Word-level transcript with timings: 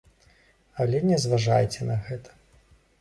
Але 0.85 1.01
не 1.09 1.17
зважайце 1.25 1.85
на 1.91 1.99
гэта. 2.09 2.29